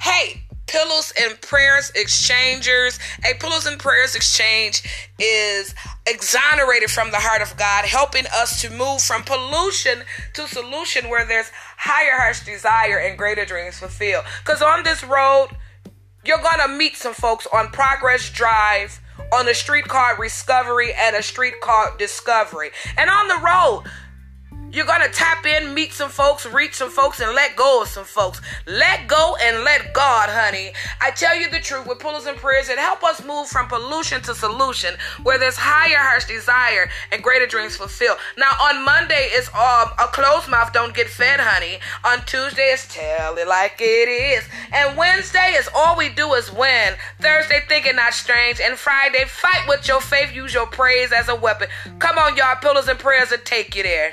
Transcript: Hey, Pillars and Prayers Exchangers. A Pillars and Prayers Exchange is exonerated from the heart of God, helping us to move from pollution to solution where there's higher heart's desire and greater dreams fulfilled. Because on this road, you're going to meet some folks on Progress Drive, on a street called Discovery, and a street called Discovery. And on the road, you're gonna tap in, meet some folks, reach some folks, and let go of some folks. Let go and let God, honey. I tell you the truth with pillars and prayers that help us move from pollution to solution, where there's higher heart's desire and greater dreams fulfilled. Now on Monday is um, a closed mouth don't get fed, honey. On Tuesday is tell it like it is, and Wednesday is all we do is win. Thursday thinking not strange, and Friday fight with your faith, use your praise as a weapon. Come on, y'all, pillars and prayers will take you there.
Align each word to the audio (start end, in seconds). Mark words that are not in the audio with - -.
Hey, 0.00 0.42
Pillars 0.66 1.12
and 1.18 1.40
Prayers 1.40 1.90
Exchangers. 1.94 2.98
A 3.24 3.34
Pillars 3.34 3.66
and 3.66 3.78
Prayers 3.78 4.14
Exchange 4.14 4.82
is 5.18 5.74
exonerated 6.06 6.90
from 6.90 7.10
the 7.10 7.18
heart 7.18 7.42
of 7.42 7.56
God, 7.56 7.84
helping 7.84 8.26
us 8.26 8.60
to 8.62 8.70
move 8.70 9.00
from 9.00 9.22
pollution 9.22 10.02
to 10.34 10.46
solution 10.46 11.08
where 11.08 11.24
there's 11.24 11.50
higher 11.76 12.18
heart's 12.18 12.44
desire 12.44 12.98
and 12.98 13.16
greater 13.16 13.44
dreams 13.44 13.78
fulfilled. 13.78 14.24
Because 14.44 14.60
on 14.60 14.82
this 14.82 15.02
road, 15.04 15.48
you're 16.24 16.42
going 16.42 16.60
to 16.60 16.68
meet 16.68 16.96
some 16.96 17.14
folks 17.14 17.46
on 17.52 17.68
Progress 17.68 18.30
Drive, 18.30 19.00
on 19.32 19.48
a 19.48 19.54
street 19.54 19.86
called 19.86 20.18
Discovery, 20.18 20.92
and 20.92 21.14
a 21.16 21.22
street 21.22 21.54
called 21.62 21.98
Discovery. 21.98 22.70
And 22.96 23.08
on 23.08 23.28
the 23.28 23.36
road, 23.36 23.84
you're 24.76 24.84
gonna 24.84 25.08
tap 25.08 25.46
in, 25.46 25.72
meet 25.72 25.90
some 25.94 26.10
folks, 26.10 26.44
reach 26.44 26.74
some 26.74 26.90
folks, 26.90 27.20
and 27.20 27.34
let 27.34 27.56
go 27.56 27.80
of 27.80 27.88
some 27.88 28.04
folks. 28.04 28.42
Let 28.66 29.08
go 29.08 29.34
and 29.40 29.64
let 29.64 29.94
God, 29.94 30.28
honey. 30.28 30.72
I 31.00 31.12
tell 31.12 31.34
you 31.34 31.48
the 31.48 31.60
truth 31.60 31.86
with 31.86 31.98
pillars 31.98 32.26
and 32.26 32.36
prayers 32.36 32.68
that 32.68 32.76
help 32.76 33.02
us 33.02 33.24
move 33.24 33.48
from 33.48 33.68
pollution 33.68 34.20
to 34.22 34.34
solution, 34.34 34.94
where 35.22 35.38
there's 35.38 35.56
higher 35.56 35.96
heart's 35.96 36.26
desire 36.26 36.90
and 37.10 37.22
greater 37.22 37.46
dreams 37.46 37.74
fulfilled. 37.74 38.18
Now 38.36 38.50
on 38.50 38.84
Monday 38.84 39.30
is 39.32 39.48
um, 39.48 39.88
a 39.98 40.08
closed 40.12 40.50
mouth 40.50 40.74
don't 40.74 40.94
get 40.94 41.08
fed, 41.08 41.40
honey. 41.40 41.78
On 42.04 42.22
Tuesday 42.26 42.68
is 42.72 42.86
tell 42.88 43.38
it 43.38 43.48
like 43.48 43.76
it 43.80 44.10
is, 44.10 44.44
and 44.74 44.94
Wednesday 44.98 45.54
is 45.56 45.70
all 45.74 45.96
we 45.96 46.10
do 46.10 46.34
is 46.34 46.52
win. 46.52 46.94
Thursday 47.18 47.62
thinking 47.66 47.96
not 47.96 48.12
strange, 48.12 48.60
and 48.60 48.76
Friday 48.76 49.24
fight 49.24 49.66
with 49.68 49.88
your 49.88 50.02
faith, 50.02 50.34
use 50.34 50.52
your 50.52 50.66
praise 50.66 51.12
as 51.12 51.30
a 51.30 51.34
weapon. 51.34 51.68
Come 51.98 52.18
on, 52.18 52.36
y'all, 52.36 52.56
pillars 52.56 52.88
and 52.88 52.98
prayers 52.98 53.30
will 53.30 53.38
take 53.38 53.74
you 53.74 53.82
there. 53.82 54.12